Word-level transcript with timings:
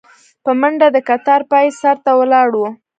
په 0.43 0.51
منډه 0.59 0.87
د 0.91 0.97
کتار 1.09 1.41
پاى 1.51 1.67
سر 1.79 1.95
ته 2.05 2.11
ولاړو. 2.19 2.65